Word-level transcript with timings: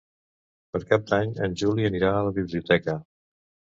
Per 0.77 0.81
Cap 0.93 1.03
d'Any 1.11 1.35
en 1.49 1.57
Juli 1.63 1.87
anirà 1.91 2.11
a 2.15 2.25
la 2.29 2.33
biblioteca. 2.41 2.97